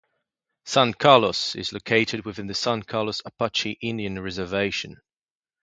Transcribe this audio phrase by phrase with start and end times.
[0.65, 4.99] San Carlos is located within the San Carlos Apache Indian Reservation.